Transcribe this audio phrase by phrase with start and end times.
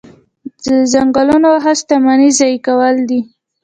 [0.63, 3.21] د ځنګلونو وهل شتمني ضایع کول دي.